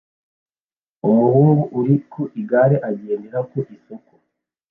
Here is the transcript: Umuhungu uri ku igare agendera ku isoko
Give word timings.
Umuhungu 1.07 1.63
uri 1.79 1.95
ku 2.11 2.21
igare 2.41 2.75
agendera 2.89 3.39
ku 3.49 3.57
isoko 3.75 4.13